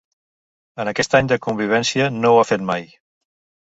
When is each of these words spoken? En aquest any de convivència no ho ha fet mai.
En 0.85 0.89
aquest 0.93 1.13
any 1.21 1.31
de 1.33 1.39
convivència 1.49 2.11
no 2.19 2.35
ho 2.35 2.43
ha 2.43 2.51
fet 2.55 2.69
mai. 2.75 2.93